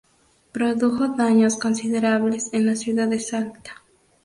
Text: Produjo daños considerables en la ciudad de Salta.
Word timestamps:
Produjo 0.51 1.09
daños 1.09 1.55
considerables 1.57 2.51
en 2.53 2.65
la 2.65 2.75
ciudad 2.75 3.07
de 3.07 3.19
Salta. 3.19 3.83